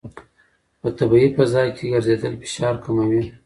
[0.79, 3.23] په طبیعي فضا کې ګرځېدل فشار کموي.